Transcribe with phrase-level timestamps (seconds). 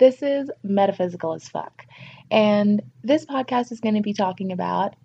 [0.00, 1.84] This is Metaphysical as Fuck.
[2.30, 4.96] And this podcast is going to be talking about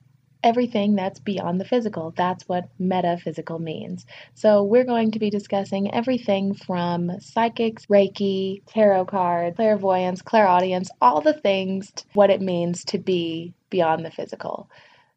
[0.42, 2.14] everything that's beyond the physical.
[2.16, 4.06] That's what metaphysical means.
[4.36, 11.20] So, we're going to be discussing everything from psychics, Reiki, tarot cards, clairvoyance, clairaudience, all
[11.20, 14.70] the things, what it means to be beyond the physical.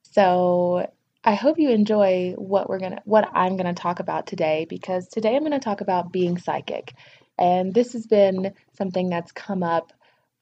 [0.02, 0.90] So,
[1.24, 4.66] I hope you enjoy what we're going to what I'm going to talk about today
[4.68, 6.94] because today I'm going to talk about being psychic.
[7.38, 9.92] And this has been something that's come up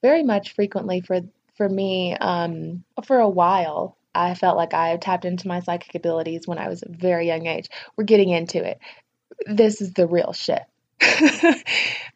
[0.01, 1.21] very much frequently for
[1.55, 3.97] for me um, for a while.
[4.13, 7.45] I felt like I tapped into my psychic abilities when I was a very young
[7.45, 7.69] age.
[7.95, 8.79] We're getting into it.
[9.45, 10.63] This is the real shit.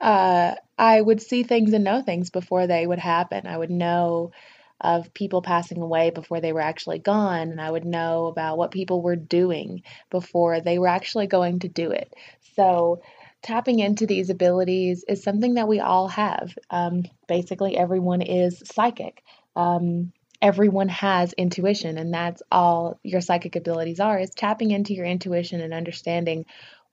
[0.02, 3.46] uh, I would see things and know things before they would happen.
[3.46, 4.32] I would know
[4.80, 8.72] of people passing away before they were actually gone, and I would know about what
[8.72, 12.12] people were doing before they were actually going to do it.
[12.56, 13.02] So,
[13.42, 16.58] tapping into these abilities is something that we all have.
[16.70, 19.24] Um, basically, everyone is psychic.
[19.56, 25.06] Um, everyone has intuition, and that's all your psychic abilities are is tapping into your
[25.06, 26.46] intuition and understanding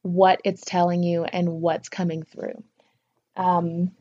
[0.03, 2.63] what it's telling you and what's coming through.
[3.37, 3.93] Um,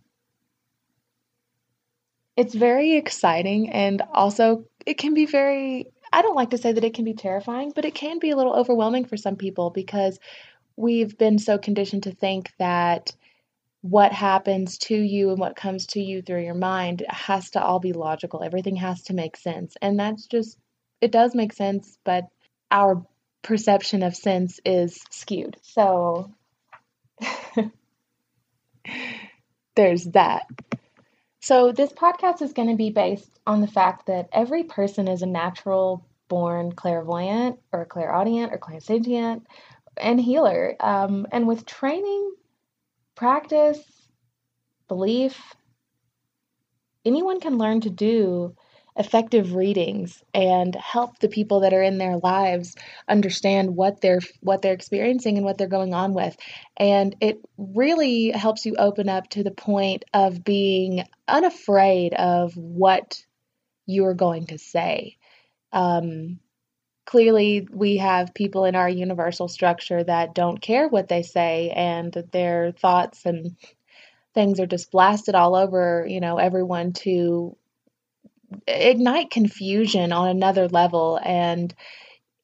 [2.36, 6.86] it's very exciting and also it can be very I don't like to say that
[6.86, 10.20] it can be terrifying, but it can be a little overwhelming for some people because
[10.78, 13.14] we've been so conditioned to think that
[13.82, 17.80] what happens to you and what comes to you through your mind has to all
[17.80, 18.44] be logical.
[18.44, 19.76] Everything has to make sense.
[19.82, 20.58] And that's just,
[21.02, 22.26] it does make sense, but
[22.72, 23.06] our
[23.42, 25.58] perception of sense is skewed.
[25.62, 26.32] So
[29.76, 30.46] there's that.
[31.40, 35.22] So, this podcast is going to be based on the fact that every person is
[35.22, 39.44] a natural born clairvoyant or clairaudient or clairsentient
[40.00, 40.76] and healer.
[40.80, 42.34] Um, and with training,
[43.16, 43.80] practice,
[44.88, 45.56] belief,
[47.06, 48.56] anyone can learn to do
[48.98, 52.76] effective readings and help the people that are in their lives
[53.08, 56.36] understand what they're what they're experiencing and what they're going on with
[56.78, 63.24] and it really helps you open up to the point of being unafraid of what
[63.86, 65.16] you're going to say
[65.72, 66.40] um,
[67.08, 72.14] clearly we have people in our universal structure that don't care what they say and
[72.32, 73.56] their thoughts and
[74.36, 77.58] things are just blasted all over you know everyone to
[78.68, 81.20] ignite confusion on another level.
[81.24, 81.74] And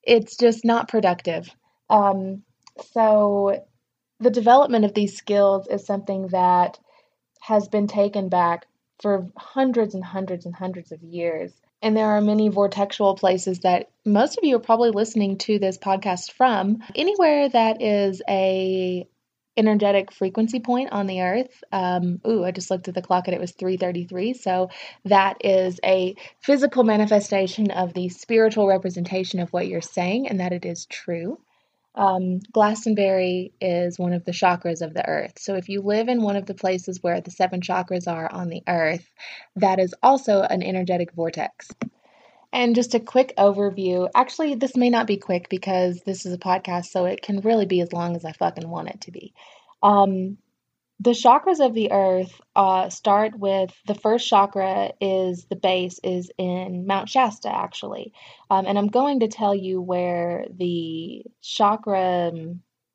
[0.04, 1.50] it's just not productive.
[1.90, 2.44] Um,
[2.92, 3.66] so
[4.20, 6.80] the development of these skills is something that
[7.42, 8.66] has been taken back
[9.02, 11.52] for hundreds and hundreds and hundreds of years
[11.84, 15.78] and there are many vortexual places that most of you are probably listening to this
[15.78, 16.80] podcast from.
[16.96, 19.08] Anywhere that is a
[19.56, 21.64] energetic frequency point on the earth.
[21.72, 24.34] Um, ooh, I just looked at the clock and it was 3:33.
[24.34, 24.70] So
[25.06, 30.54] that is a physical manifestation of the spiritual representation of what you're saying, and that
[30.54, 31.38] it is true.
[31.96, 35.38] Um, Glastonbury is one of the chakras of the earth.
[35.38, 38.50] So if you live in one of the places where the seven chakras are on
[38.50, 39.08] the earth,
[39.56, 41.70] that is also an energetic vortex.
[42.52, 44.10] And just a quick overview.
[44.14, 47.66] Actually, this may not be quick because this is a podcast, so it can really
[47.66, 49.34] be as long as I fucking want it to be.
[49.82, 50.38] Um,
[51.04, 56.32] the chakras of the earth uh, start with the first chakra is the base is
[56.38, 58.14] in Mount Shasta actually,
[58.50, 62.32] um, and I'm going to tell you where the chakra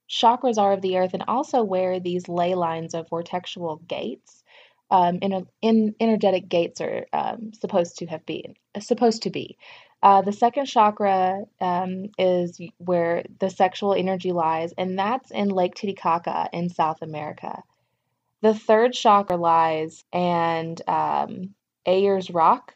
[0.08, 4.43] chakras are of the earth and also where these ley lines of vortexual gates
[4.90, 9.58] um, in, in energetic gates are um, supposed to have been supposed to be.
[10.02, 15.75] Uh, the second chakra um, is where the sexual energy lies, and that's in Lake
[15.75, 17.62] Titicaca in South America.
[18.43, 21.55] The third chakra lies and um,
[21.87, 22.75] Ayers Rock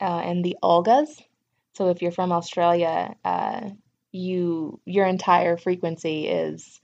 [0.00, 1.20] uh, and the Olgas.
[1.74, 3.70] So if you're from Australia, uh,
[4.12, 6.80] you your entire frequency is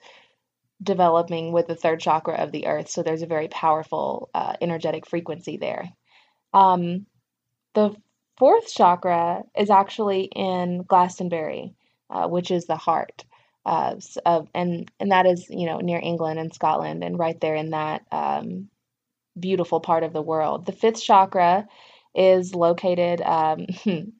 [0.82, 2.88] developing with the third chakra of the earth.
[2.88, 5.90] So there's a very powerful uh, energetic frequency there.
[6.52, 7.06] Um,
[7.74, 7.94] the
[8.38, 11.74] fourth chakra is actually in Glastonbury,
[12.10, 13.25] uh, which is the heart.
[13.66, 13.96] Uh,
[14.54, 18.02] and and that is you know near England and Scotland and right there in that
[18.12, 18.70] um,
[19.38, 20.66] beautiful part of the world.
[20.66, 21.66] The fifth chakra
[22.14, 23.20] is located.
[23.22, 23.66] Um,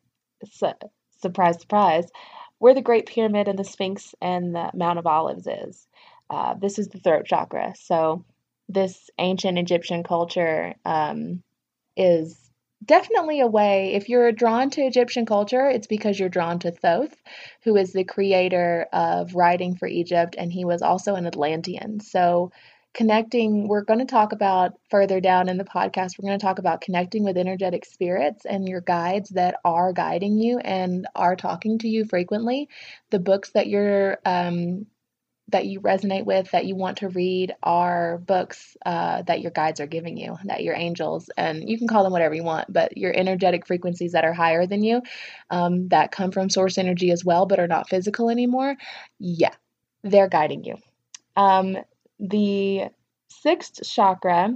[1.20, 2.06] surprise, surprise,
[2.58, 5.86] where the Great Pyramid and the Sphinx and the Mount of Olives is.
[6.30, 7.74] Uh, this is the throat chakra.
[7.78, 8.24] So
[8.68, 11.42] this ancient Egyptian culture um,
[11.96, 12.45] is
[12.84, 17.16] definitely a way if you're drawn to Egyptian culture, it's because you're drawn to Thoth,
[17.62, 22.00] who is the creator of writing for Egypt, and he was also an Atlantean.
[22.00, 22.52] So
[22.94, 26.58] connecting, we're going to talk about further down in the podcast, we're going to talk
[26.58, 31.78] about connecting with energetic spirits and your guides that are guiding you and are talking
[31.78, 32.68] to you frequently.
[33.10, 34.86] The books that you're um,
[35.48, 39.80] that you resonate with, that you want to read, are books uh, that your guides
[39.80, 42.96] are giving you, that your angels, and you can call them whatever you want, but
[42.96, 45.02] your energetic frequencies that are higher than you,
[45.50, 48.76] um, that come from source energy as well, but are not physical anymore,
[49.18, 49.54] yeah,
[50.02, 50.76] they're guiding you.
[51.36, 51.76] Um,
[52.18, 52.86] the
[53.28, 54.54] sixth chakra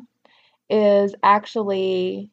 [0.68, 2.30] is actually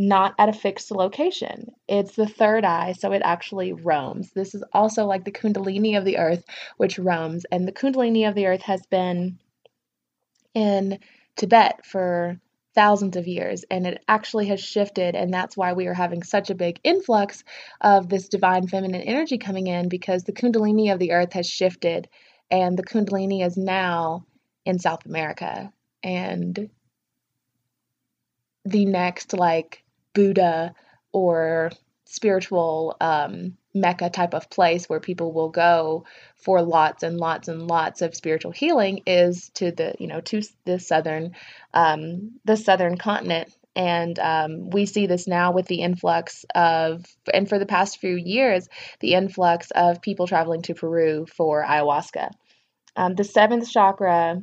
[0.00, 1.72] not at a fixed location.
[1.86, 4.32] It's the third eye, so it actually roams.
[4.32, 6.42] This is also like the Kundalini of the earth,
[6.78, 7.44] which roams.
[7.52, 9.38] And the Kundalini of the earth has been
[10.54, 10.98] in
[11.36, 12.40] Tibet for
[12.74, 16.50] thousands of years and it actually has shifted and that's why we are having such
[16.50, 17.42] a big influx
[17.80, 22.08] of this divine feminine energy coming in because the kundalini of the earth has shifted
[22.48, 24.24] and the kundalini is now
[24.64, 25.72] in South America
[26.04, 26.70] and
[28.64, 29.82] the next like
[30.14, 30.74] Buddha
[31.12, 31.70] or
[32.04, 36.04] spiritual um, mecca type of place where people will go
[36.34, 40.42] for lots and lots and lots of spiritual healing is to the you know to
[40.64, 41.32] the southern
[41.72, 43.52] um, the southern continent.
[43.76, 48.16] And um, we see this now with the influx of and for the past few
[48.16, 48.68] years
[48.98, 52.30] the influx of people traveling to peru for ayahuasca.
[52.96, 54.42] Um, the seventh chakra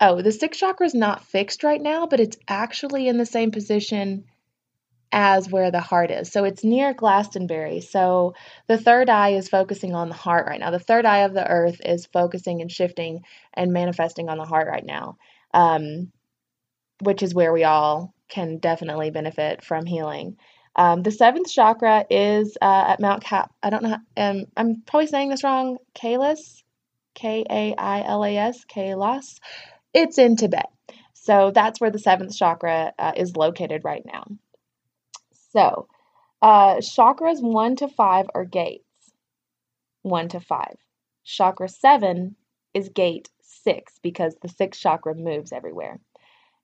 [0.00, 3.52] oh the sixth chakra is not fixed right now but it's actually in the same
[3.52, 4.24] position
[5.12, 6.30] as where the heart is.
[6.30, 7.80] So it's near Glastonbury.
[7.80, 8.34] So
[8.66, 10.70] the third eye is focusing on the heart right now.
[10.70, 13.22] The third eye of the earth is focusing and shifting
[13.54, 15.16] and manifesting on the heart right now,
[15.54, 16.12] um,
[17.00, 20.36] which is where we all can definitely benefit from healing.
[20.76, 23.96] Um, the seventh chakra is uh, at Mount Ka- I don't know.
[24.16, 25.78] Um, I'm probably saying this wrong.
[25.94, 26.62] Kailas,
[27.14, 29.38] K A I L A S, Kailas.
[29.92, 30.68] It's in Tibet.
[31.14, 34.24] So that's where the seventh chakra uh, is located right now.
[35.58, 35.88] So,
[36.40, 38.84] uh, chakras one to five are gates.
[40.02, 40.76] One to five.
[41.24, 42.36] Chakra seven
[42.74, 45.98] is gate six because the sixth chakra moves everywhere.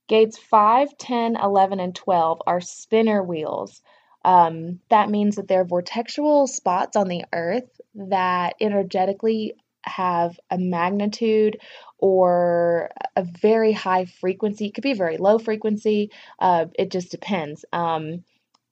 [0.07, 3.83] Gates 5, 10, 11, and 12 are spinner wheels.
[4.25, 11.59] Um, that means that they're vortexual spots on the earth that energetically have a magnitude
[11.99, 14.67] or a very high frequency.
[14.67, 16.13] It could be very low frequency.
[16.39, 17.65] Uh, it just depends.
[17.73, 18.23] Um,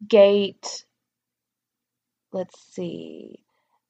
[0.08, 0.84] Gate,
[2.32, 3.42] let's see,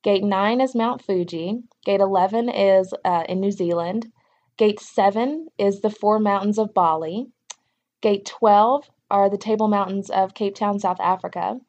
[0.03, 1.63] Gate 9 is Mount Fuji.
[1.85, 4.11] Gate 11 is uh, in New Zealand.
[4.57, 7.29] Gate 7 is the Four Mountains of Bali.
[8.01, 11.61] Gate 12 are the Table Mountains of Cape Town, South Africa.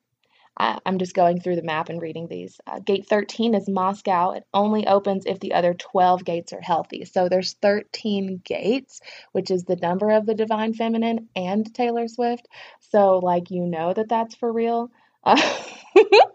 [0.56, 2.60] I, am just going through the map and reading these.
[2.68, 4.32] Uh, gate 13 is Moscow.
[4.32, 7.06] It only opens if the other 12 gates are healthy.
[7.06, 12.48] So there's 13 gates, which is the number of the divine feminine and Taylor Swift.
[12.80, 14.92] So, like, you know that that's for real.
[15.24, 15.42] Uh,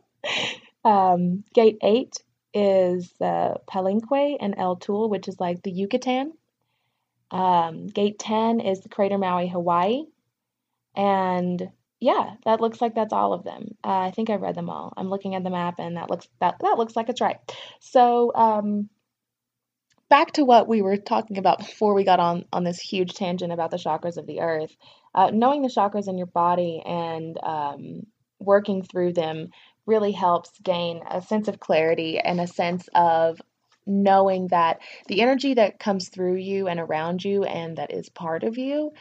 [0.84, 2.12] um, gate 8
[2.54, 6.32] is uh, Palenque and El Tul, which is like the Yucatan.
[7.30, 10.04] Um, gate 10 is the Crater Maui, Hawaii.
[10.96, 13.76] And yeah, that looks like that's all of them.
[13.84, 14.92] Uh, I think I've read them all.
[14.96, 17.38] I'm looking at the map, and that looks that that looks like it's right.
[17.80, 18.88] So, um,
[20.08, 23.52] back to what we were talking about before we got on on this huge tangent
[23.52, 24.76] about the chakras of the earth.
[25.14, 28.06] Uh, knowing the chakras in your body and um,
[28.38, 29.48] working through them
[29.86, 33.40] really helps gain a sense of clarity and a sense of
[33.86, 38.44] knowing that the energy that comes through you and around you and that is part
[38.44, 38.92] of you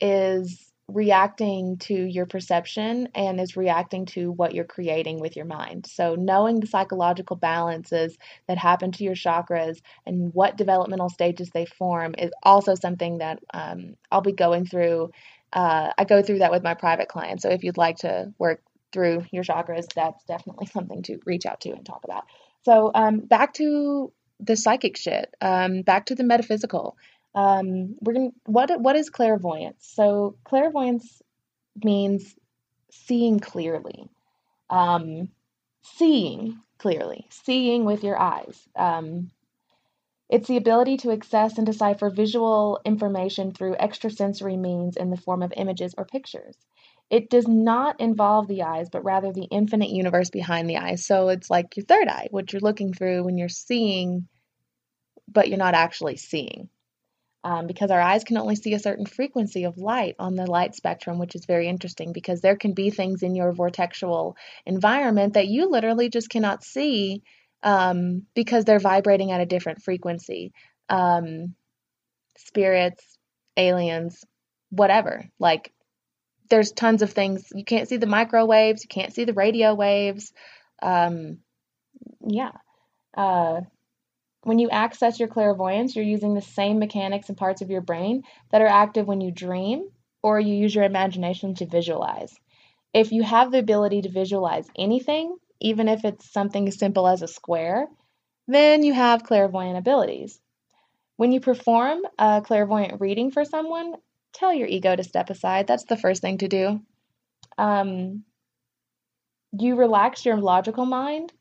[0.00, 5.86] is reacting to your perception and is reacting to what you're creating with your mind.
[5.86, 8.16] So, knowing the psychological balances
[8.46, 13.40] that happen to your chakras and what developmental stages they form is also something that
[13.52, 15.10] um, I'll be going through.
[15.52, 17.42] Uh, I go through that with my private clients.
[17.42, 18.62] So, if you'd like to work
[18.92, 22.24] through your chakras, that's definitely something to reach out to and talk about.
[22.62, 26.96] So, um, back to the psychic shit, um, back to the metaphysical.
[27.36, 29.86] Um, we're gonna what what is clairvoyance?
[29.92, 31.20] So clairvoyance
[31.84, 32.34] means
[32.90, 34.08] seeing clearly,
[34.70, 35.28] um,
[35.82, 38.58] seeing clearly, seeing with your eyes.
[38.74, 39.30] Um,
[40.30, 45.42] it's the ability to access and decipher visual information through extrasensory means in the form
[45.42, 46.56] of images or pictures.
[47.10, 51.06] It does not involve the eyes, but rather the infinite universe behind the eyes.
[51.06, 54.26] So it's like your third eye, what you're looking through when you're seeing,
[55.28, 56.70] but you're not actually seeing
[57.44, 60.74] um, because our eyes can only see a certain frequency of light on the light
[60.74, 65.46] spectrum, which is very interesting because there can be things in your vortexual environment that
[65.46, 67.22] you literally just cannot see
[67.62, 70.52] um, because they're vibrating at a different frequency.
[70.88, 71.54] Um,
[72.38, 73.18] spirits,
[73.56, 74.24] aliens,
[74.70, 75.24] whatever.
[75.38, 75.72] Like,
[76.48, 77.48] there's tons of things.
[77.54, 80.32] You can't see the microwaves, you can't see the radio waves.
[80.82, 81.38] Um,
[82.26, 82.52] yeah.
[83.16, 83.62] Uh,
[84.46, 88.22] when you access your clairvoyance, you're using the same mechanics and parts of your brain
[88.52, 89.88] that are active when you dream
[90.22, 92.32] or you use your imagination to visualize.
[92.94, 97.22] If you have the ability to visualize anything, even if it's something as simple as
[97.22, 97.88] a square,
[98.46, 100.38] then you have clairvoyant abilities.
[101.16, 103.94] When you perform a clairvoyant reading for someone,
[104.32, 105.66] tell your ego to step aside.
[105.66, 106.80] That's the first thing to do.
[107.58, 108.22] Um,
[109.58, 111.32] you relax your logical mind,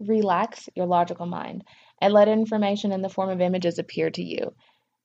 [0.00, 1.62] relax your logical mind
[2.00, 4.54] and let information in the form of images appear to you.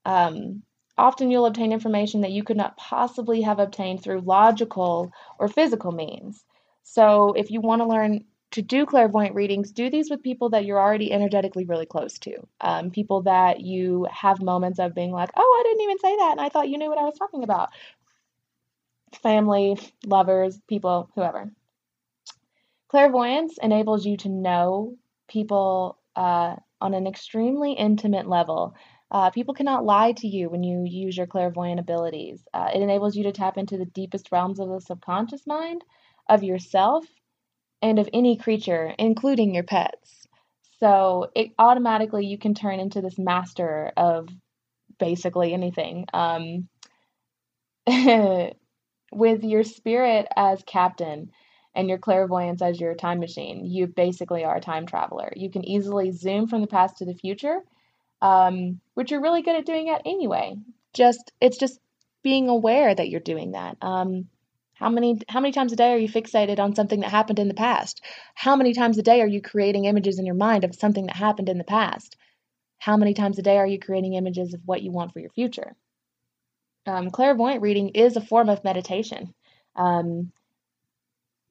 [0.06, 0.64] Um,
[0.98, 5.92] often you'll obtain information that you could not possibly have obtained through logical or physical
[5.92, 6.44] means.
[6.84, 10.66] So, if you want to learn to do clairvoyant readings, do these with people that
[10.66, 12.36] you're already energetically really close to.
[12.62, 16.32] Um, people that you have moments of being like, oh, I didn't even say that,
[16.32, 17.70] and I thought you knew what I was talking about.
[19.22, 21.52] Family, lovers, people, whoever.
[22.88, 24.96] Clairvoyance enables you to know
[25.28, 28.76] people uh, on an extremely intimate level.
[29.12, 32.48] Uh, people cannot lie to you when you use your clairvoyant abilities.
[32.54, 35.84] Uh, it enables you to tap into the deepest realms of the subconscious mind,
[36.28, 37.06] of yourself,
[37.82, 40.28] and of any creature, including your pets.
[40.80, 44.30] So it automatically you can turn into this master of
[45.00, 46.06] basically anything.
[46.14, 46.70] Um,
[49.12, 51.32] with your spirit as captain,
[51.80, 53.66] and your clairvoyance as your time machine.
[53.66, 55.32] You basically are a time traveler.
[55.36, 57.60] You can easily zoom from the past to the future,
[58.22, 60.58] um, which you're really good at doing it anyway.
[60.94, 61.80] Just it's just
[62.22, 63.78] being aware that you're doing that.
[63.82, 64.28] Um,
[64.74, 67.48] how many how many times a day are you fixated on something that happened in
[67.48, 68.02] the past?
[68.36, 71.16] How many times a day are you creating images in your mind of something that
[71.16, 72.18] happened in the past?
[72.78, 75.30] How many times a day are you creating images of what you want for your
[75.30, 75.76] future?
[76.86, 79.34] Um, clairvoyant reading is a form of meditation.
[79.78, 80.34] Um,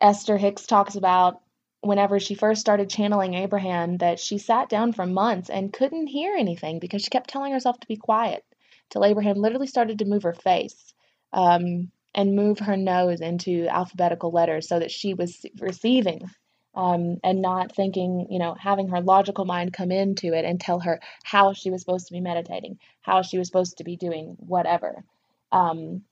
[0.00, 1.40] Esther Hicks talks about
[1.80, 6.34] whenever she first started channeling Abraham that she sat down for months and couldn't hear
[6.34, 8.44] anything because she kept telling herself to be quiet
[8.90, 10.94] till Abraham literally started to move her face
[11.32, 16.28] um, and move her nose into alphabetical letters so that she was receiving
[16.74, 20.80] um, and not thinking, you know, having her logical mind come into it and tell
[20.80, 24.36] her how she was supposed to be meditating, how she was supposed to be doing
[24.38, 25.04] whatever.
[25.52, 26.02] Um,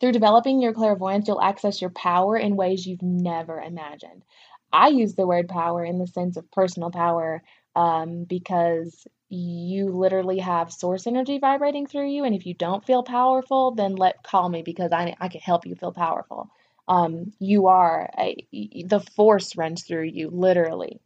[0.00, 4.24] through developing your clairvoyance, you'll access your power in ways you've never imagined.
[4.72, 7.42] I use the word power in the sense of personal power
[7.76, 12.24] um, because you literally have source energy vibrating through you.
[12.24, 15.66] And if you don't feel powerful, then let call me because I, I can help
[15.66, 16.50] you feel powerful.
[16.86, 21.00] Um, you are a, the force runs through you literally.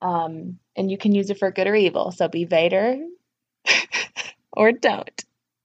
[0.00, 2.12] Um, and you can use it for good or evil.
[2.12, 2.98] So be Vader
[4.52, 5.24] or don't.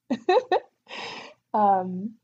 [1.54, 2.16] um,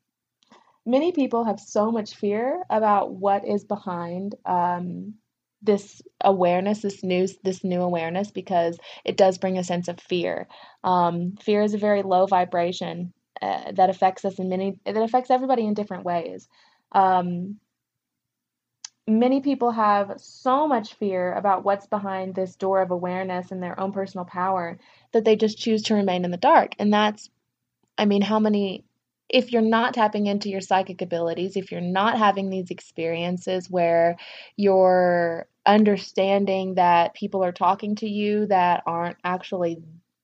[0.85, 5.15] many people have so much fear about what is behind um,
[5.61, 10.47] this awareness, this new this new awareness, because it does bring a sense of fear.
[10.83, 15.31] Um, fear is a very low vibration uh, that affects us in many that affects
[15.31, 16.47] everybody in different ways.
[16.91, 17.59] Um,
[19.07, 23.79] many people have so much fear about what's behind this door of awareness and their
[23.79, 24.79] own personal power
[25.13, 26.73] that they just choose to remain in the dark.
[26.79, 27.29] And that's,
[27.97, 28.84] I mean, how many,
[29.29, 34.17] if you're not tapping into your psychic abilities, if you're not having these experiences where
[34.55, 39.77] you're understanding that people are talking to you that aren't actually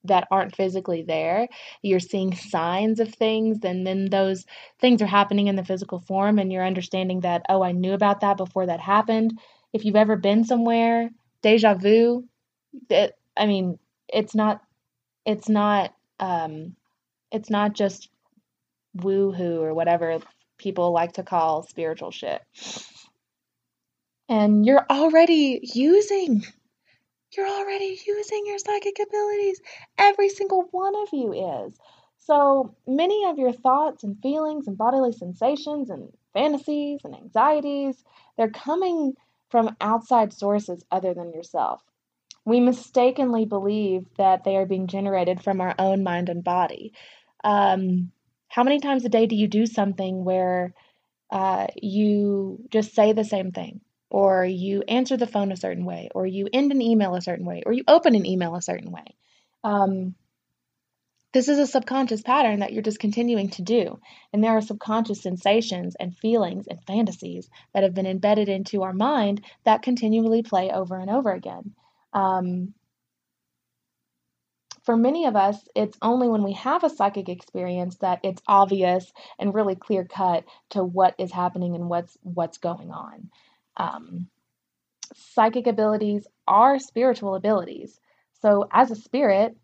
[0.03, 1.47] that aren't physically there.
[1.81, 4.45] You're seeing signs of things, and then those
[4.79, 8.21] things are happening in the physical form, and you're understanding that, oh, I knew about
[8.21, 9.39] that before that happened.
[9.73, 11.09] If you've ever been somewhere,
[11.43, 12.27] deja vu,
[12.89, 13.77] that I mean,
[14.09, 14.61] it's not,
[15.25, 16.75] it's not, um,
[17.31, 18.09] it's not just
[18.93, 20.19] woo hoo or whatever
[20.57, 22.41] people like to call spiritual shit.
[24.29, 26.43] And you're already using
[27.35, 29.61] you're already using your psychic abilities.
[29.97, 31.77] Every single one of you is.
[32.17, 38.03] So many of your thoughts and feelings and bodily sensations and fantasies and anxieties,
[38.37, 39.13] they're coming
[39.49, 41.81] from outside sources other than yourself.
[42.45, 46.93] We mistakenly believe that they are being generated from our own mind and body.
[47.43, 48.11] Um,
[48.51, 50.73] how many times a day do you do something where
[51.31, 53.81] uh, you just say the same thing?
[54.11, 57.45] or you answer the phone a certain way, or you end an email a certain
[57.45, 59.15] way, or you open an email a certain way.
[59.63, 60.15] Um,
[61.33, 63.99] this is a subconscious pattern that you're just continuing to do.
[64.33, 68.91] And there are subconscious sensations and feelings and fantasies that have been embedded into our
[68.91, 71.73] mind that continually play over and over again.
[72.11, 72.73] Um,
[74.91, 79.09] for many of us, it's only when we have a psychic experience that it's obvious
[79.39, 83.29] and really clear cut to what is happening and what's what's going on.
[83.77, 84.27] Um,
[85.15, 88.01] psychic abilities are spiritual abilities.
[88.41, 89.55] So, as a spirit,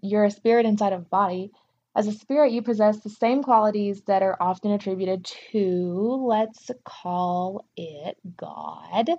[0.00, 1.52] you're a spirit inside of a body.
[1.94, 7.68] As a spirit, you possess the same qualities that are often attributed to, let's call
[7.76, 9.10] it God.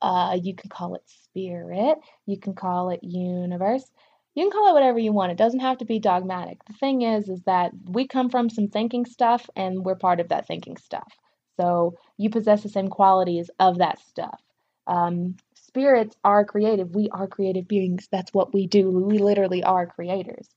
[0.00, 1.98] Uh, you can call it spirit.
[2.26, 3.90] You can call it universe.
[4.34, 5.32] You can call it whatever you want.
[5.32, 6.64] It doesn't have to be dogmatic.
[6.66, 10.28] The thing is, is that we come from some thinking stuff and we're part of
[10.28, 11.12] that thinking stuff.
[11.60, 14.40] So you possess the same qualities of that stuff.
[14.86, 16.94] Um, spirits are creative.
[16.94, 18.08] We are creative beings.
[18.10, 18.90] That's what we do.
[18.90, 20.48] We literally are creators.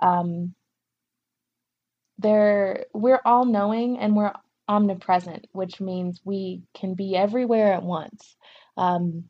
[0.00, 0.54] Um,
[2.18, 4.32] they're, we're all knowing and we're
[4.68, 8.36] omnipresent, which means we can be everywhere at once.
[8.76, 9.24] Um,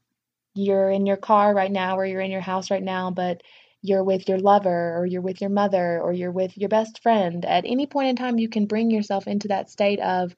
[0.54, 3.42] you're in your car right now or you're in your house right now, but
[3.82, 7.44] you're with your lover or you're with your mother or you're with your best friend.
[7.44, 10.34] At any point in time, you can bring yourself into that state of,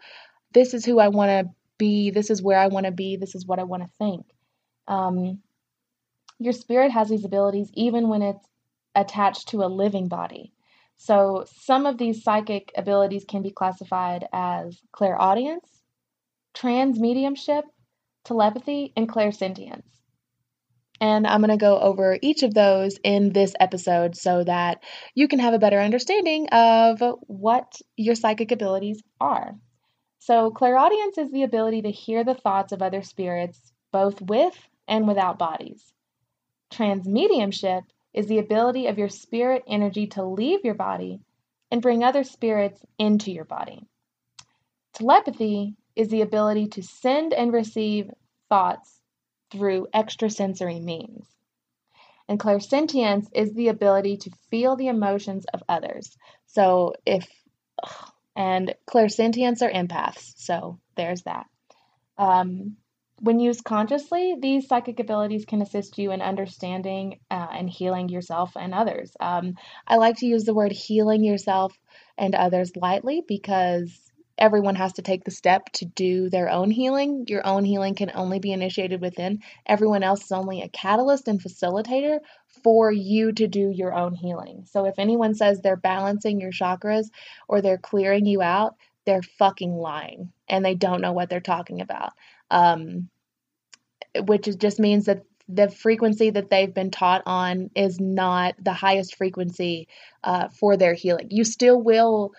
[0.52, 3.34] this is who I want to be, this is where I want to be, this
[3.34, 4.26] is what I want to think.
[4.88, 5.40] Um,
[6.38, 8.46] your spirit has these abilities even when it's
[8.94, 10.52] attached to a living body.
[10.96, 15.66] So some of these psychic abilities can be classified as clairaudience,
[16.54, 17.62] transmediumship,
[18.24, 19.99] telepathy, and clairsentience.
[21.00, 24.82] And I'm going to go over each of those in this episode so that
[25.14, 29.54] you can have a better understanding of what your psychic abilities are.
[30.18, 35.08] So, clairaudience is the ability to hear the thoughts of other spirits, both with and
[35.08, 35.94] without bodies.
[36.70, 37.82] Transmediumship
[38.12, 41.20] is the ability of your spirit energy to leave your body
[41.70, 43.86] and bring other spirits into your body.
[44.92, 48.10] Telepathy is the ability to send and receive
[48.48, 48.99] thoughts
[49.50, 51.26] through extrasensory means.
[52.28, 56.16] And clairsentience is the ability to feel the emotions of others.
[56.46, 57.26] So if
[58.36, 60.32] and clairsentients are empaths.
[60.36, 61.46] So there's that.
[62.16, 62.76] Um,
[63.18, 68.52] when used consciously, these psychic abilities can assist you in understanding uh, and healing yourself
[68.56, 69.14] and others.
[69.20, 69.54] Um,
[69.86, 71.76] I like to use the word healing yourself
[72.16, 74.09] and others lightly because
[74.40, 77.26] everyone has to take the step to do their own healing.
[77.28, 79.42] Your own healing can only be initiated within.
[79.66, 82.18] Everyone else is only a catalyst and facilitator
[82.64, 84.64] for you to do your own healing.
[84.64, 87.08] So if anyone says they're balancing your chakras
[87.48, 91.80] or they're clearing you out, they're fucking lying and they don't know what they're talking
[91.80, 92.12] about.
[92.50, 93.10] Um,
[94.16, 99.16] which just means that the frequency that they've been taught on is not the highest
[99.16, 99.88] frequency
[100.22, 101.28] uh, for their healing.
[101.30, 102.32] You still will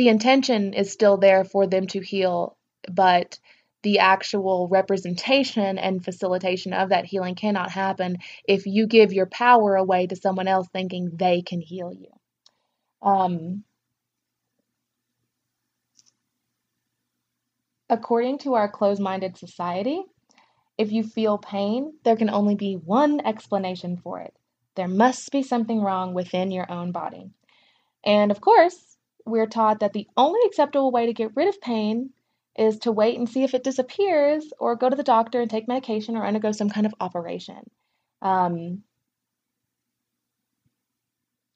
[0.00, 2.56] the intention is still there for them to heal,
[2.90, 3.38] but
[3.82, 8.16] the actual representation and facilitation of that healing cannot happen
[8.48, 12.08] if you give your power away to someone else thinking they can heal you.
[13.02, 13.62] Um,
[17.90, 20.02] according to our closed minded society,
[20.78, 24.32] if you feel pain, there can only be one explanation for it.
[24.76, 27.28] There must be something wrong within your own body.
[28.02, 28.89] And of course,
[29.26, 32.10] we're taught that the only acceptable way to get rid of pain
[32.56, 35.68] is to wait and see if it disappears or go to the doctor and take
[35.68, 37.70] medication or undergo some kind of operation.
[38.22, 38.82] Um,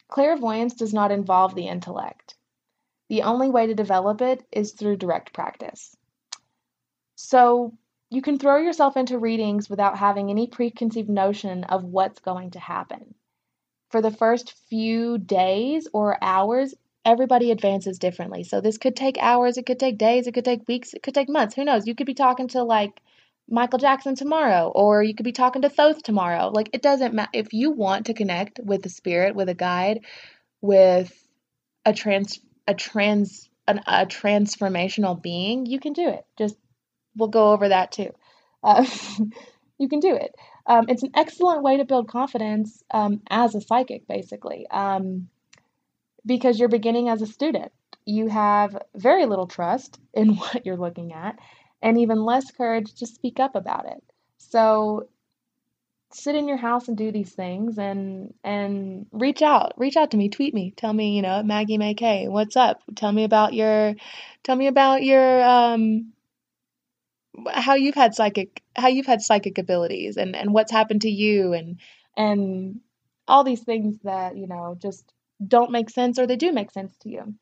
[0.08, 2.36] clairvoyance does not involve the intellect.
[3.08, 5.96] The only way to develop it is through direct practice.
[7.16, 7.74] So
[8.10, 12.60] you can throw yourself into readings without having any preconceived notion of what's going to
[12.60, 13.14] happen.
[13.90, 16.74] For the first few days or hours,
[17.04, 18.44] everybody advances differently.
[18.44, 21.14] So this could take hours, it could take days, it could take weeks, it could
[21.14, 21.54] take months.
[21.54, 21.86] Who knows?
[21.86, 23.00] You could be talking to like
[23.48, 26.48] Michael Jackson tomorrow, or you could be talking to Thoth tomorrow.
[26.48, 27.30] Like it doesn't matter.
[27.32, 30.00] If you want to connect with the spirit, with a guide,
[30.60, 31.12] with
[31.84, 36.24] a trans a trans an, a transformational being, you can do it.
[36.38, 36.56] Just
[37.16, 38.10] we'll go over that too.
[38.62, 38.86] Uh,
[39.78, 40.34] you can do it.
[40.66, 44.66] Um, it's an excellent way to build confidence um, as a psychic, basically.
[44.70, 45.28] Um,
[46.26, 47.72] because you're beginning as a student.
[48.06, 51.38] You have very little trust in what you're looking at
[51.82, 54.02] and even less courage to speak up about it.
[54.38, 55.08] So
[56.12, 60.16] sit in your house and do these things and and reach out reach out to
[60.16, 63.52] me tweet me tell me you know maggie may k what's up tell me about
[63.52, 63.96] your
[64.44, 66.12] tell me about your um
[67.50, 71.52] how you've had psychic how you've had psychic abilities and and what's happened to you
[71.52, 71.80] and
[72.16, 72.80] and
[73.26, 75.12] all these things that you know just
[75.46, 77.34] don't make sense or they do make sense to you.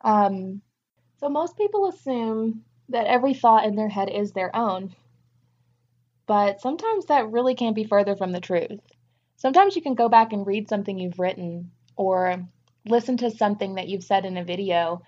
[0.00, 0.62] Um,
[1.18, 4.94] so most people assume that every thought in their head is their own.
[6.26, 8.80] But sometimes that really can't be further from the truth.
[9.36, 12.46] Sometimes you can go back and read something you've written or
[12.86, 15.02] listen to something that you've said in a video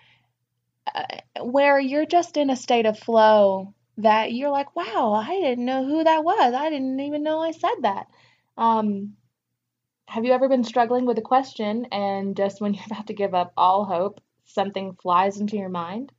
[0.94, 1.04] uh,
[1.40, 5.84] where you're just in a state of flow that you're like, wow, I didn't know
[5.84, 6.54] who that was.
[6.54, 8.06] I didn't even know I said that.
[8.56, 9.14] Um,
[10.08, 13.34] have you ever been struggling with a question and just when you're about to give
[13.34, 16.12] up all hope, something flies into your mind?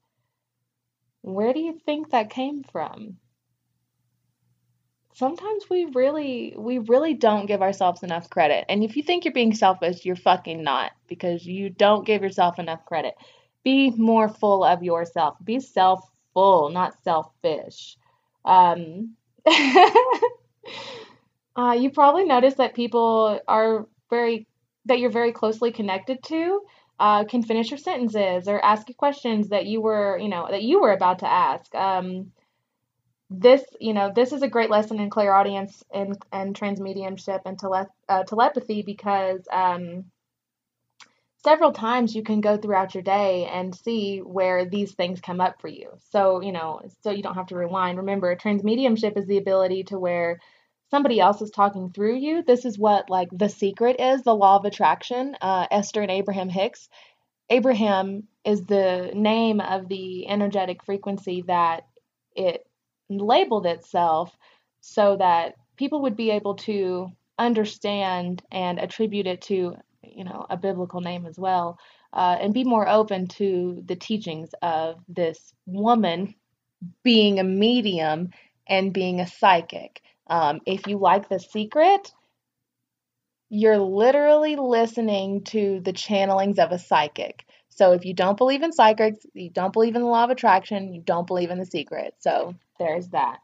[1.21, 3.17] Where do you think that came from?
[5.15, 8.65] Sometimes we really we really don't give ourselves enough credit.
[8.67, 12.57] And if you think you're being selfish, you're fucking not because you don't give yourself
[12.57, 13.13] enough credit.
[13.63, 15.37] Be more full of yourself.
[15.43, 17.95] Be self-full, not selfish.
[18.43, 19.15] Um
[21.55, 24.47] Uh, you probably noticed that people are very
[24.85, 26.61] that you're very closely connected to
[26.99, 30.63] uh, can finish your sentences or ask you questions that you were you know that
[30.63, 31.73] you were about to ask.
[31.75, 32.31] Um,
[33.29, 37.87] this you know this is a great lesson in clairaudience and and transmediumship and tele-
[38.09, 40.05] uh, telepathy because um,
[41.43, 45.59] several times you can go throughout your day and see where these things come up
[45.59, 45.89] for you.
[46.11, 47.97] So, you know, so you don't have to rewind.
[47.97, 50.39] Remember, transmediumship is the ability to where
[50.93, 52.43] somebody else is talking through you.
[52.43, 55.35] This is what like the secret is, the law of attraction.
[55.41, 56.87] Uh, Esther and Abraham Hicks.
[57.49, 61.87] Abraham is the name of the energetic frequency that
[62.35, 62.67] it
[63.09, 64.37] labeled itself
[64.81, 70.57] so that people would be able to understand and attribute it to you know a
[70.57, 71.79] biblical name as well
[72.13, 76.35] uh, and be more open to the teachings of this woman
[77.01, 78.29] being a medium
[78.67, 82.11] and being a psychic um, if you like The Secret,
[83.49, 87.45] you're literally listening to the channelings of a psychic.
[87.69, 90.93] So if you don't believe in psychics, you don't believe in the law of attraction,
[90.93, 92.15] you don't believe in The Secret.
[92.19, 93.39] So there's that.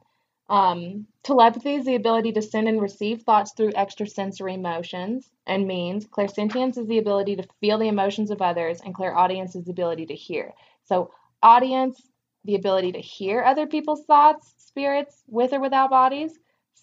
[0.49, 6.07] Um, telepathy is the ability to send and receive thoughts through extrasensory motions and means.
[6.07, 10.07] Clairsentience is the ability to feel the emotions of others, and clairaudience is the ability
[10.07, 10.53] to hear.
[10.85, 11.11] So,
[11.43, 12.01] audience,
[12.45, 16.39] the ability to hear other people's thoughts, spirits, with or without bodies.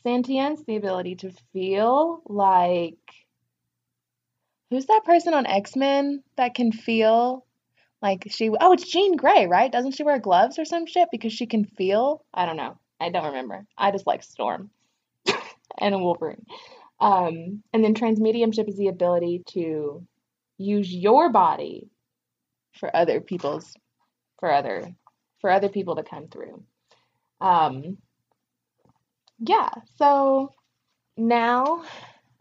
[0.06, 2.94] Sentience, the ability to feel like
[4.70, 7.44] who's that person on X-Men that can feel
[8.00, 9.72] like she oh it's Jean Grey, right?
[9.72, 12.24] Doesn't she wear gloves or some shit because she can feel?
[12.32, 12.78] I don't know.
[13.00, 13.66] I don't remember.
[13.76, 14.70] I just like Storm
[15.80, 16.46] and Wolverine.
[17.00, 20.06] Um, and then transmediumship is the ability to
[20.56, 21.90] use your body
[22.78, 23.74] for other people's
[24.38, 24.88] for other
[25.40, 26.62] for other people to come through.
[27.40, 27.98] Um,
[29.38, 30.52] yeah, so
[31.16, 31.84] now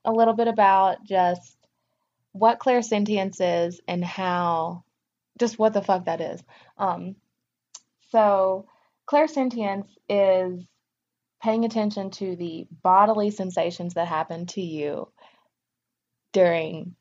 [0.04, 1.58] a little bit about just
[2.32, 4.84] what clairsentience is and how
[5.40, 6.42] just what the fuck that is.
[6.78, 7.16] Um,
[8.12, 8.68] so
[9.08, 10.64] clairsentience is
[11.42, 15.10] paying attention to the bodily sensations that happen to you
[16.32, 16.96] during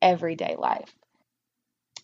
[0.00, 0.94] everyday life.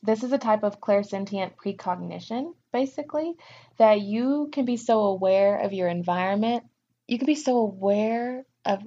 [0.03, 3.35] This is a type of clairsentient precognition, basically,
[3.79, 6.65] that you can be so aware of your environment
[7.09, 8.83] you can be so aware of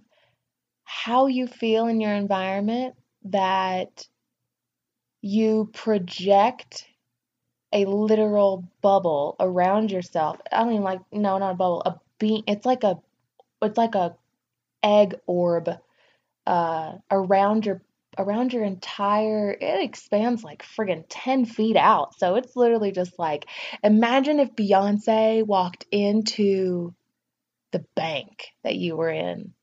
[0.83, 4.07] how you feel in your environment that
[5.21, 6.85] you project
[7.71, 10.37] a literal bubble around yourself.
[10.51, 12.43] I mean, like no, not a bubble, a beam.
[12.47, 12.99] It's like a,
[13.61, 14.15] it's like a
[14.81, 15.69] egg orb,
[16.47, 17.81] uh, around your
[18.17, 19.51] around your entire.
[19.51, 22.17] It expands like friggin' ten feet out.
[22.17, 23.45] So it's literally just like,
[23.83, 26.95] imagine if Beyonce walked into
[27.71, 29.53] the bank that you were in.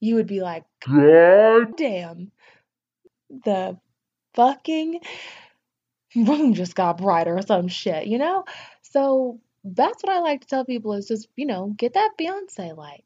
[0.00, 2.30] You would be like, God damn,
[3.44, 3.78] the
[4.34, 5.00] fucking
[6.14, 8.44] room just got brighter or some shit, you know?
[8.82, 12.76] So that's what I like to tell people is just, you know, get that Beyonce
[12.76, 13.04] light.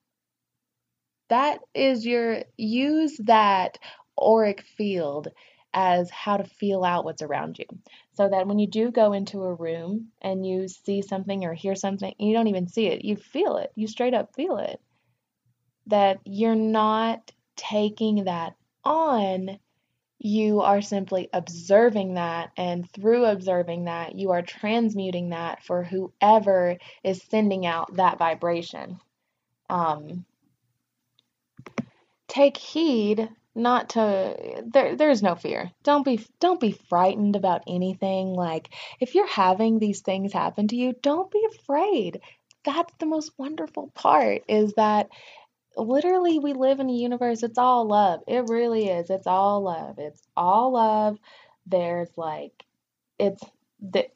[1.29, 3.79] That is your, use that
[4.21, 5.29] auric field
[5.75, 7.67] as how to feel out what's around you.
[8.15, 11.75] So that when you do go into a room and you see something or hear
[11.75, 13.73] something, you don't even see it, you feel it.
[13.75, 14.81] You straight up feel it.
[15.87, 18.55] That you're not taking that
[18.85, 19.59] on
[20.25, 26.79] you are simply observing that, and through observing that, you are transmuting that for whoever
[27.03, 29.01] is sending out that vibration.
[29.69, 30.25] Um,
[32.29, 35.71] take heed not to there there's no fear.
[35.83, 38.33] Don't be don't be frightened about anything.
[38.35, 42.21] Like if you're having these things happen to you don't be afraid.
[42.65, 45.09] That's the most wonderful part is that
[45.77, 48.21] literally we live in a universe it's all love.
[48.27, 49.11] It really is.
[49.11, 49.99] It's all love.
[49.99, 51.19] It's all love.
[51.67, 52.65] There's like
[53.19, 53.43] it's
[53.81, 54.07] the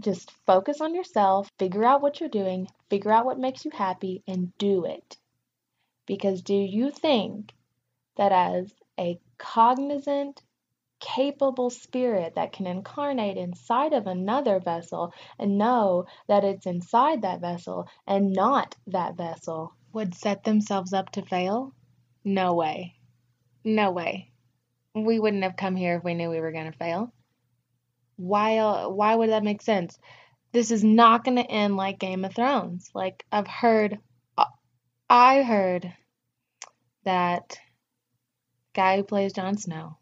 [0.00, 4.24] just focus on yourself figure out what you're doing figure out what makes you happy
[4.26, 5.16] and do it.
[6.06, 7.52] Because do you think
[8.16, 10.42] that as a cognizant
[11.00, 17.40] capable spirit that can incarnate inside of another vessel and know that it's inside that
[17.40, 21.72] vessel and not that vessel would set themselves up to fail?
[22.24, 22.94] No way.
[23.64, 24.30] No way.
[24.94, 27.12] We wouldn't have come here if we knew we were going to fail.
[28.16, 29.98] Why why would that make sense?
[30.52, 32.88] This is not going to end like Game of Thrones.
[32.94, 33.98] Like I've heard
[35.10, 35.92] I heard
[37.04, 37.58] that
[38.74, 39.96] guy who plays Jon Snow,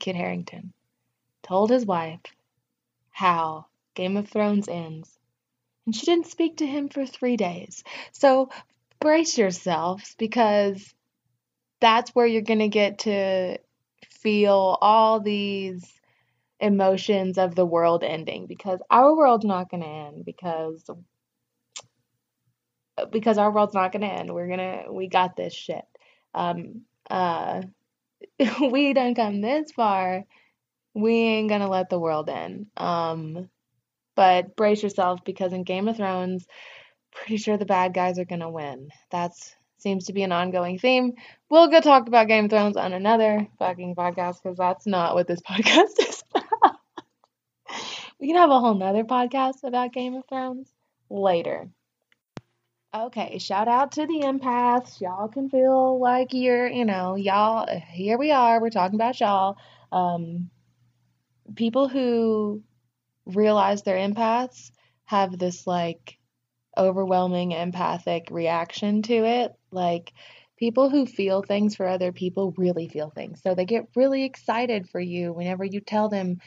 [0.00, 0.72] Kit Harington,
[1.42, 2.20] told his wife
[3.10, 5.18] how Game of Thrones ends.
[5.86, 7.84] And she didn't speak to him for three days.
[8.12, 8.48] So
[9.00, 10.94] brace yourselves because
[11.80, 13.58] that's where you're going to get to
[14.08, 15.84] feel all these
[16.60, 20.88] emotions of the world ending because our world's not going to end because
[23.10, 25.84] because our world's not going to end we're going to we got this shit
[26.32, 27.62] um uh
[28.60, 30.24] we done come this far
[30.94, 32.66] we ain't to let the world in.
[32.76, 33.48] um
[34.16, 36.46] but brace yourself because in game of thrones
[37.14, 38.88] pretty sure the bad guys are gonna win.
[39.10, 41.12] That's seems to be an ongoing theme.
[41.50, 45.28] We'll go talk about Game of Thrones on another fucking podcast because that's not what
[45.28, 46.76] this podcast is about.
[48.18, 50.72] we can have a whole nother podcast about Game of Thrones
[51.10, 51.68] later.
[52.94, 55.00] Okay, shout out to the empaths.
[55.00, 58.60] Y'all can feel like you're, you know, y'all, here we are.
[58.60, 59.56] We're talking about y'all.
[59.90, 60.48] Um,
[61.56, 62.62] people who
[63.26, 64.70] realize they're empaths
[65.06, 66.18] have this like
[66.78, 69.52] overwhelming empathic reaction to it.
[69.72, 70.12] Like
[70.56, 73.42] people who feel things for other people really feel things.
[73.42, 76.38] So they get really excited for you whenever you tell them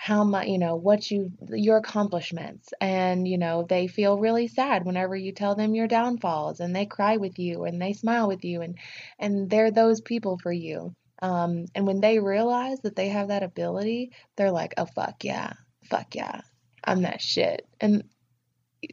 [0.00, 2.72] how much, you know, what you, your accomplishments.
[2.80, 6.86] And, you know, they feel really sad whenever you tell them your downfalls and they
[6.86, 8.78] cry with you and they smile with you and,
[9.18, 10.94] and they're those people for you.
[11.20, 15.54] Um, and when they realize that they have that ability, they're like, oh, fuck yeah,
[15.90, 16.42] fuck yeah,
[16.84, 17.66] I'm that shit.
[17.80, 18.04] And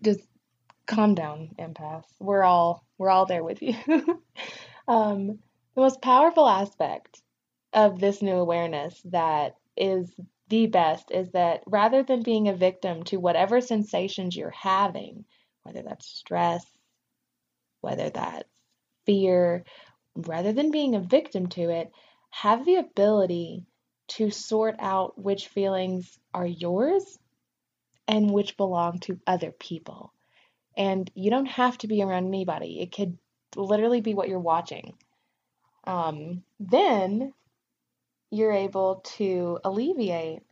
[0.04, 0.22] just
[0.88, 2.10] calm down, empaths.
[2.20, 3.76] We're all we're all there with you.
[4.88, 5.38] um,
[5.76, 7.22] the most powerful aspect
[7.74, 10.10] of this new awareness that is
[10.50, 15.26] the best is that rather than being a victim to whatever sensations you're having,
[15.64, 16.66] whether that's stress,
[17.82, 18.50] whether that's
[19.06, 19.64] fear,
[20.16, 21.92] rather than being a victim to it,
[22.30, 23.66] have the ability
[24.08, 27.18] to sort out which feelings are yours
[28.08, 30.14] and which belong to other people.
[30.78, 33.18] And you don't have to be around anybody, it could
[33.56, 34.94] literally be what you're watching.
[35.86, 37.34] Um, then
[38.32, 40.44] you're able to alleviate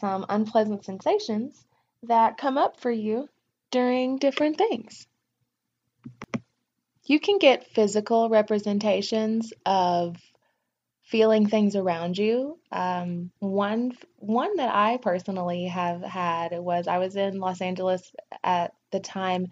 [0.00, 1.64] some unpleasant sensations
[2.02, 3.28] that come up for you
[3.70, 5.06] during different things.
[7.04, 10.16] You can get physical representations of
[11.04, 12.58] feeling things around you.
[12.72, 18.74] Um, one one that I personally have had was I was in Los Angeles at
[18.90, 19.46] the time,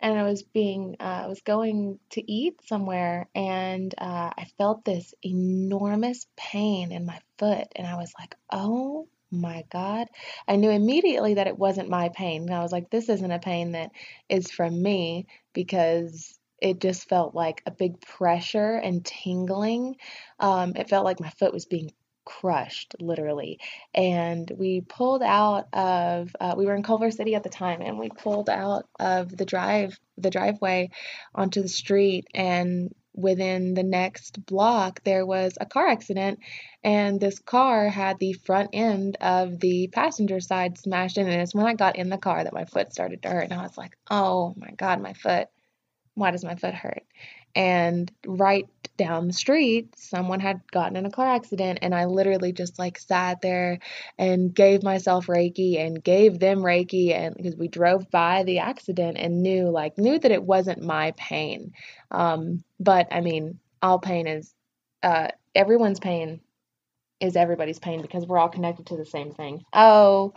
[0.00, 4.84] and I was being uh, I was going to eat somewhere, and uh, I felt
[4.84, 10.08] this enormous pain in my foot, and I was like, oh my God.
[10.46, 12.42] I knew immediately that it wasn't my pain.
[12.42, 13.90] And I was like, this isn't a pain that
[14.28, 19.96] is from me because it just felt like a big pressure and tingling.
[20.40, 21.92] Um, it felt like my foot was being
[22.28, 23.58] crushed, literally.
[23.94, 27.98] And we pulled out of, uh, we were in Culver City at the time, and
[27.98, 30.90] we pulled out of the drive, the driveway
[31.34, 36.40] onto the street, and within the next block, there was a car accident,
[36.84, 41.26] and this car had the front end of the passenger side smashed in.
[41.26, 43.54] And it's when I got in the car that my foot started to hurt, and
[43.54, 45.48] I was like, oh my God, my foot.
[46.14, 47.04] Why does my foot hurt?
[47.54, 48.66] And right
[48.98, 52.98] down the street, someone had gotten in a car accident, and I literally just like
[52.98, 53.78] sat there
[54.18, 59.16] and gave myself Reiki and gave them Reiki, and because we drove by the accident
[59.16, 61.72] and knew like knew that it wasn't my pain.
[62.10, 64.52] Um, but I mean, all pain is
[65.02, 66.40] uh, everyone's pain
[67.20, 69.64] is everybody's pain because we're all connected to the same thing.
[69.72, 70.34] Oh,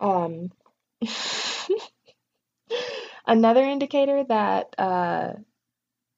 [0.00, 0.50] um,
[3.26, 5.32] another indicator that uh,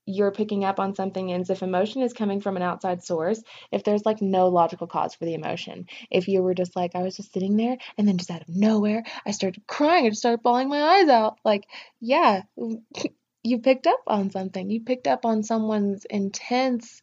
[0.08, 3.84] you're picking up on something is if emotion is coming from an outside source, if
[3.84, 5.86] there's like no logical cause for the emotion.
[6.10, 8.48] If you were just like, I was just sitting there and then just out of
[8.48, 11.38] nowhere, I started crying, I just started bawling my eyes out.
[11.44, 11.66] Like,
[12.00, 12.42] yeah,
[13.44, 14.70] you picked up on something.
[14.70, 17.02] You picked up on someone's intense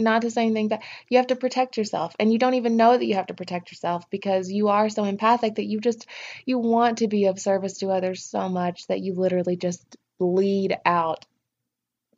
[0.00, 2.96] not to say anything that you have to protect yourself and you don't even know
[2.96, 6.06] that you have to protect yourself because you are so empathic that you just
[6.46, 10.76] you want to be of service to others so much that you literally just bleed
[10.86, 11.26] out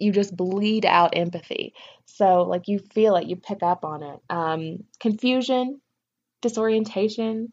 [0.00, 1.74] you just bleed out empathy.
[2.06, 4.20] So like you feel it, you pick up on it.
[4.30, 5.80] Um, confusion,
[6.40, 7.52] disorientation,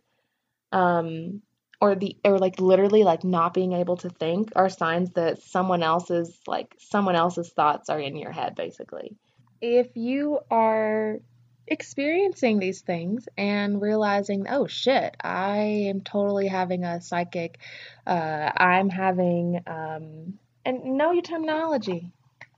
[0.71, 1.41] um,
[1.79, 5.83] or the or like literally like not being able to think are signs that someone
[5.83, 9.15] else's like someone else's thoughts are in your head basically.
[9.61, 11.19] If you are
[11.67, 15.57] experiencing these things and realizing, oh shit, I
[15.89, 17.59] am totally having a psychic,
[18.05, 22.13] uh, I'm having, um, and know your terminology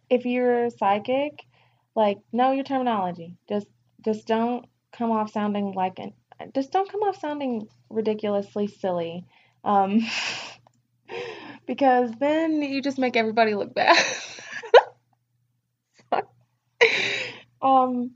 [0.10, 1.46] if you're psychic,
[1.96, 3.38] like know your terminology.
[3.48, 3.68] Just
[4.04, 6.14] just don't come off sounding like an
[6.56, 9.26] just don't come off sounding ridiculously silly.
[9.64, 10.02] Um,
[11.68, 13.98] because then you just make everybody look bad.
[17.62, 18.12] um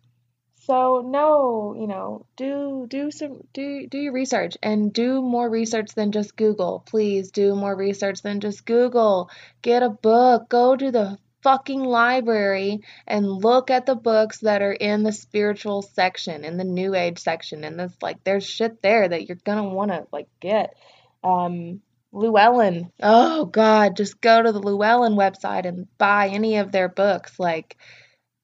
[0.65, 5.93] so no, you know, do do some do do your research and do more research
[5.93, 6.82] than just Google.
[6.86, 9.29] Please do more research than just Google.
[9.62, 14.73] Get a book, go to the fucking library and look at the books that are
[14.73, 17.63] in the spiritual section, in the new age section.
[17.63, 20.75] And there's like, there's shit there that you're gonna wanna like get.
[21.23, 21.82] Um,
[22.13, 22.91] Llewellyn.
[23.01, 27.39] Oh God, just go to the Llewellyn website and buy any of their books.
[27.39, 27.75] Like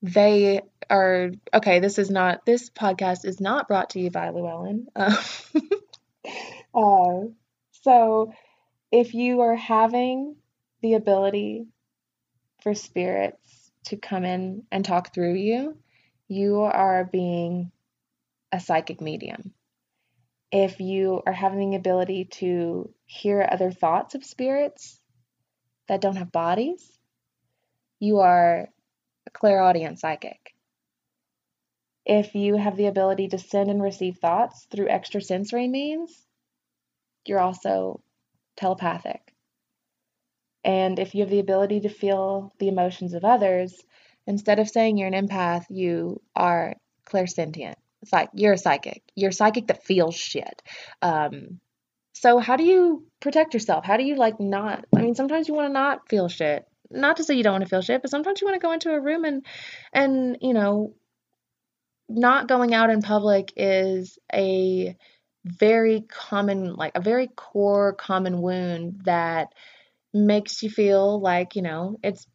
[0.01, 1.79] they are okay.
[1.79, 4.87] This is not this podcast is not brought to you by Llewellyn.
[4.95, 5.23] Uh,
[6.73, 7.19] uh,
[7.83, 8.33] so
[8.91, 10.35] if you are having
[10.81, 11.67] the ability
[12.61, 15.77] for spirits to come in and talk through you,
[16.27, 17.71] you are being
[18.51, 19.53] a psychic medium.
[20.51, 24.99] If you are having the ability to hear other thoughts of spirits
[25.87, 26.97] that don't have bodies,
[27.99, 28.69] you are
[29.27, 30.53] a clairaudient psychic.
[32.05, 36.25] If you have the ability to send and receive thoughts through extrasensory means,
[37.25, 38.01] you're also
[38.55, 39.21] telepathic.
[40.63, 43.75] And if you have the ability to feel the emotions of others,
[44.27, 47.75] instead of saying you're an empath, you are clairsentient.
[48.01, 49.03] It's like you're a psychic.
[49.15, 50.61] You're a psychic that feels shit.
[51.01, 51.59] Um,
[52.13, 53.85] so how do you protect yourself?
[53.85, 54.85] How do you like not?
[54.95, 56.65] I mean, sometimes you want to not feel shit.
[56.91, 58.73] Not to say you don't want to feel shit, but sometimes you want to go
[58.73, 59.45] into a room and
[59.93, 60.95] and you know,
[62.09, 64.95] not going out in public is a
[65.45, 69.53] very common, like a very core common wound that
[70.13, 72.27] makes you feel like, you know, it's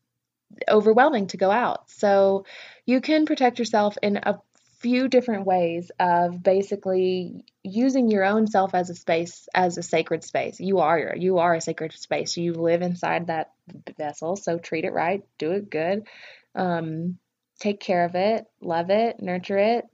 [0.69, 1.91] overwhelming to go out.
[1.91, 2.45] So
[2.87, 4.41] you can protect yourself in a
[4.81, 10.23] few different ways of basically using your own self as a space as a sacred
[10.23, 10.61] space.
[10.61, 12.37] You are you are a sacred space.
[12.37, 13.53] You live inside that
[13.97, 16.07] vessel, so treat it right, do it good.
[16.55, 17.19] Um,
[17.61, 19.87] take care of it, love it, nurture it.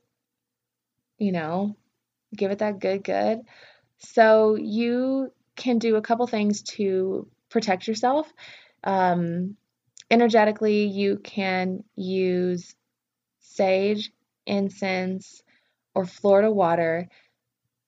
[1.19, 1.77] You know,
[2.35, 3.43] give it that good good.
[3.99, 8.33] So you can do a couple things to protect yourself.
[8.85, 9.57] Um,
[10.11, 12.75] energetically, you can use
[13.41, 14.11] sage,
[14.47, 15.43] incense,
[15.95, 17.09] or Florida water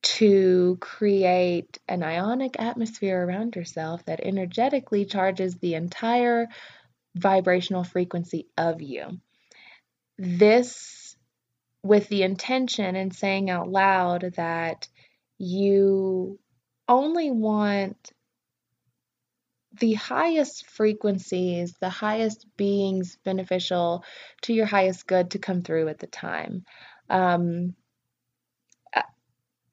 [0.02, 6.48] to create an ionic atmosphere around yourself that energetically charges the entire
[7.14, 9.20] vibrational frequency of you.
[10.18, 11.16] This
[11.82, 14.88] with the intention and saying out loud that
[15.38, 16.38] you
[16.88, 18.12] only want
[19.80, 24.04] the highest frequencies, the highest beings beneficial
[24.42, 26.64] to your highest good to come through at the time.
[27.08, 27.74] Um,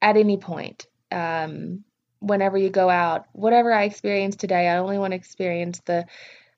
[0.02, 0.86] at any point.
[1.10, 1.84] Um,
[2.20, 6.06] whenever you go out, whatever I experience today, I only want to experience the,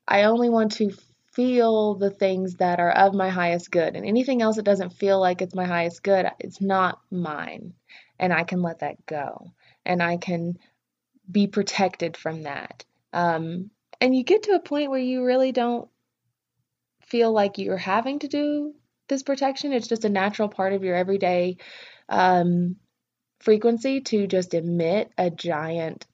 [0.07, 0.93] I only want to
[1.33, 3.97] feel the things that are of my highest good.
[3.97, 7.75] And anything else that doesn't feel like it's my highest good, it's not mine.
[8.19, 9.53] And I can let that go.
[9.85, 10.59] And I can
[11.31, 12.85] be protected from that.
[13.13, 15.89] Um, and you get to a point where you really don't
[17.07, 18.75] feel like you're having to do
[19.09, 19.73] this protection.
[19.73, 21.59] It's just a natural part of your everyday
[22.09, 22.77] um,
[23.41, 26.07] frequency to just emit a giant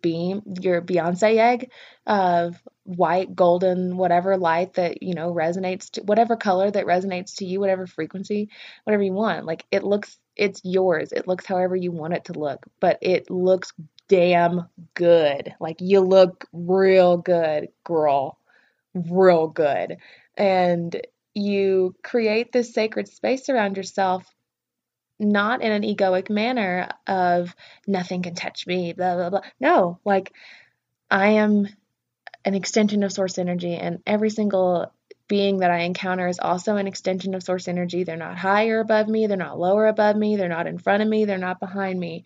[0.00, 1.70] beam, your Beyonce egg
[2.06, 7.44] of white, golden, whatever light that, you know, resonates to whatever color that resonates to
[7.44, 8.50] you, whatever frequency,
[8.84, 9.44] whatever you want.
[9.44, 11.12] Like it looks, it's yours.
[11.12, 13.72] It looks however you want it to look, but it looks
[14.08, 15.54] damn good.
[15.60, 18.38] Like you look real good, girl.
[18.94, 19.98] Real good.
[20.36, 21.00] And
[21.34, 24.24] you create this sacred space around yourself
[25.22, 27.54] not in an egoic manner of
[27.86, 29.40] nothing can touch me, blah, blah, blah.
[29.60, 30.32] No, like
[31.10, 31.68] I am
[32.44, 34.92] an extension of source energy, and every single
[35.28, 38.04] being that I encounter is also an extension of source energy.
[38.04, 41.08] They're not higher above me, they're not lower above me, they're not in front of
[41.08, 42.24] me, they're not behind me.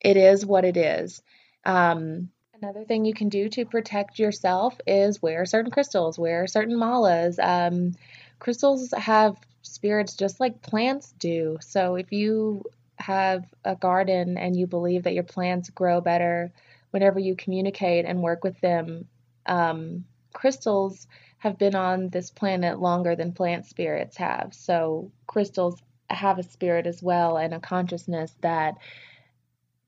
[0.00, 1.22] It is what it is.
[1.64, 6.76] Um, another thing you can do to protect yourself is wear certain crystals, wear certain
[6.76, 7.38] malas.
[7.38, 7.92] Um,
[8.38, 11.58] crystals have spirits just like plants do.
[11.60, 12.64] So if you
[12.98, 16.52] have a garden and you believe that your plants grow better
[16.90, 19.06] whenever you communicate and work with them,
[19.46, 21.06] um, crystals
[21.38, 24.52] have been on this planet longer than plant spirits have.
[24.54, 25.80] So crystals
[26.10, 28.74] have a spirit as well and a consciousness that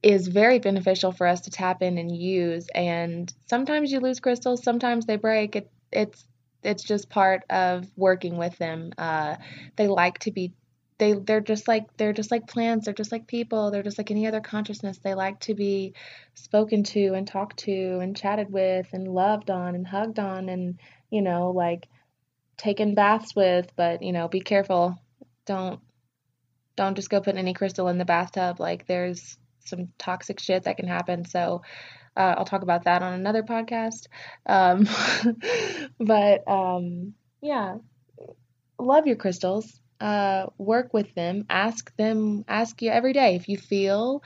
[0.03, 2.69] is very beneficial for us to tap in and use.
[2.75, 5.57] And sometimes you lose crystals, sometimes they break.
[5.57, 6.25] It, it's
[6.63, 8.93] it's just part of working with them.
[8.99, 9.37] Uh,
[9.77, 10.53] they like to be
[11.01, 14.11] they they're just like they're just like plants they're just like people they're just like
[14.11, 15.95] any other consciousness they like to be
[16.35, 20.79] spoken to and talked to and chatted with and loved on and hugged on and
[21.09, 21.89] you know like
[22.59, 24.95] taken baths with but you know be careful
[25.47, 25.81] don't
[26.77, 30.77] don't just go put any crystal in the bathtub like there's some toxic shit that
[30.77, 31.63] can happen so
[32.17, 34.07] uh, I'll talk about that on another podcast.
[34.47, 34.89] Um,
[35.99, 37.77] but um, yeah,
[38.79, 39.81] love your crystals.
[40.01, 41.45] Uh, work with them.
[41.49, 42.45] Ask them.
[42.49, 44.23] Ask you every day if you feel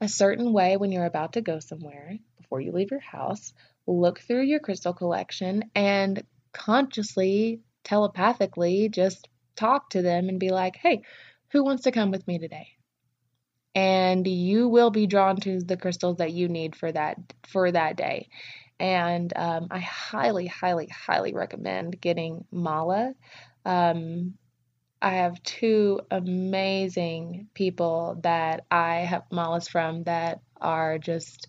[0.00, 3.52] a certain way when you're about to go somewhere before you leave your house.
[3.86, 6.22] Look through your crystal collection and
[6.52, 11.02] consciously, telepathically, just talk to them and be like, "Hey,
[11.48, 12.68] who wants to come with me today?"
[13.74, 17.16] And you will be drawn to the crystals that you need for that
[17.46, 18.28] for that day.
[18.78, 23.14] And um, I highly, highly, highly recommend getting Mala.
[23.64, 24.34] Um,
[25.02, 31.48] I have two amazing people that I have malas from that are just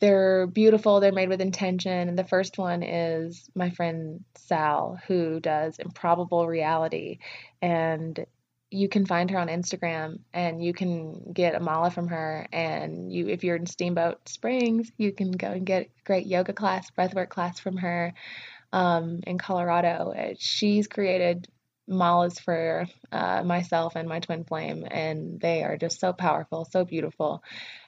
[0.00, 2.08] they're beautiful, they're made with intention.
[2.08, 7.18] And the first one is my friend Sal, who does improbable reality.
[7.60, 8.26] And
[8.72, 13.12] you can find her on Instagram and you can get a mala from her and
[13.12, 16.90] you if you're in Steamboat Springs, you can go and get a great yoga class,
[16.90, 18.14] breathwork class from her
[18.72, 20.14] um, in Colorado.
[20.38, 21.48] She's created
[21.88, 26.84] malas for uh, myself and my twin flame and they are just so powerful, so
[26.84, 27.42] beautiful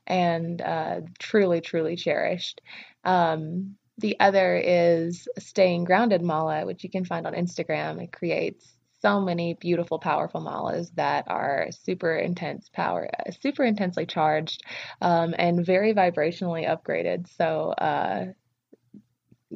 [0.06, 2.60] and uh, truly, truly cherished.
[3.04, 8.02] Um, the other is Staying Grounded Mala, which you can find on Instagram.
[8.02, 8.73] It creates
[9.04, 13.10] so many beautiful, powerful malas that are super intense power,
[13.42, 14.62] super intensely charged,
[15.02, 17.28] um, and very vibrationally upgraded.
[17.36, 18.26] So, uh,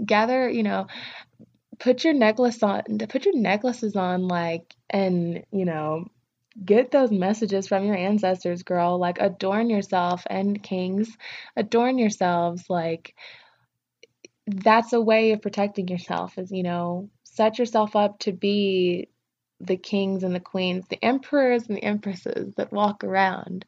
[0.04, 0.86] gather, you know,
[1.78, 6.04] put your necklace on, put your necklaces on, like, and, you know,
[6.62, 8.98] get those messages from your ancestors, girl.
[8.98, 11.08] Like, adorn yourself and kings,
[11.56, 12.68] adorn yourselves.
[12.68, 13.14] Like,
[14.46, 19.08] that's a way of protecting yourself, is, you know, set yourself up to be
[19.60, 23.64] the kings and the queens, the emperors and the empresses that walk around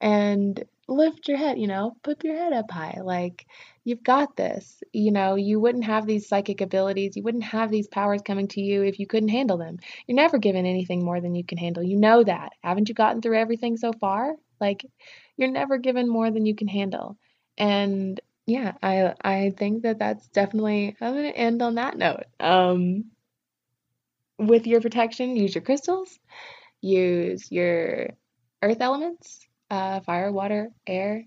[0.00, 3.00] and lift your head, you know, put your head up high.
[3.02, 3.46] Like,
[3.84, 4.82] you've got this.
[4.92, 8.60] You know, you wouldn't have these psychic abilities, you wouldn't have these powers coming to
[8.60, 9.78] you if you couldn't handle them.
[10.06, 11.82] You're never given anything more than you can handle.
[11.82, 12.52] You know that.
[12.62, 14.34] Haven't you gotten through everything so far?
[14.60, 14.84] Like,
[15.36, 17.16] you're never given more than you can handle.
[17.56, 22.24] And yeah, I I think that that's definitely I'm to end on that note.
[22.40, 23.06] Um
[24.38, 26.18] with your protection, use your crystals,
[26.80, 28.10] use your
[28.62, 31.24] earth elements, uh, fire, water, air,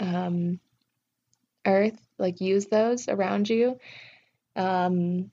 [0.00, 0.60] um,
[1.66, 3.78] earth, like use those around you.
[4.56, 5.30] Um,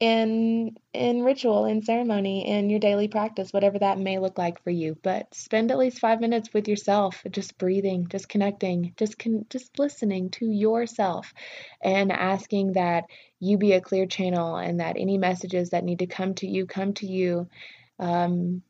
[0.00, 4.70] in in ritual, in ceremony, in your daily practice, whatever that may look like for
[4.70, 4.96] you.
[5.02, 9.78] But spend at least five minutes with yourself, just breathing, just connecting, just con- just
[9.78, 11.32] listening to yourself,
[11.82, 13.04] and asking that
[13.40, 16.66] you be a clear channel, and that any messages that need to come to you
[16.66, 17.46] come to you,
[17.98, 18.62] um,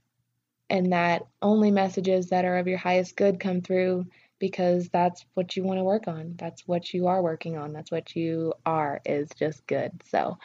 [0.68, 4.07] and that only messages that are of your highest good come through
[4.41, 6.35] because that's what you want to work on.
[6.39, 7.72] That's what you are working on.
[7.72, 10.03] That's what you are is just good.
[10.07, 10.39] So,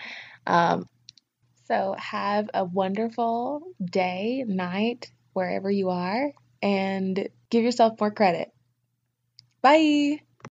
[0.48, 0.88] um,
[1.66, 6.32] so have a wonderful day, night, wherever you are,
[6.62, 8.52] and give yourself more credit.
[9.62, 10.25] Bye.